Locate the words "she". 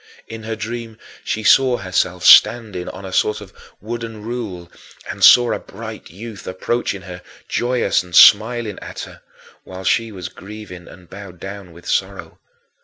1.23-1.43, 9.83-10.11